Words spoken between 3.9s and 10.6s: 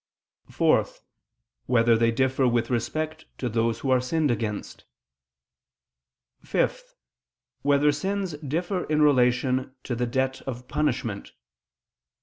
are sinned against? (5) Whether sins differ in relation to the debt